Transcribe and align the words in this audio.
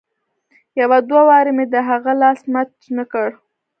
يو 0.79 0.91
دوه 1.09 1.21
وارې 1.29 1.51
مې 1.57 1.65
د 1.73 1.75
هغه 1.89 2.11
لاس 2.21 2.39
مچ 2.53 2.71
نه 2.97 3.03
کړ. 3.11 3.27